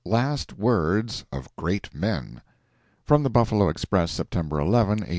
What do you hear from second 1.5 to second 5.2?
GREAT MEN [From the Buffalo Express, September 11, 1889.